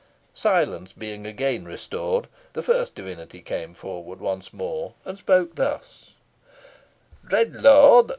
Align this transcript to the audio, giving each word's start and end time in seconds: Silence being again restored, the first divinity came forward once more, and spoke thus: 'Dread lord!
Silence 0.33 0.93
being 0.93 1.27
again 1.27 1.63
restored, 1.63 2.25
the 2.53 2.63
first 2.63 2.95
divinity 2.95 3.39
came 3.39 3.75
forward 3.75 4.19
once 4.19 4.51
more, 4.51 4.95
and 5.05 5.19
spoke 5.19 5.53
thus: 5.53 6.15
'Dread 7.23 7.61
lord! 7.61 8.09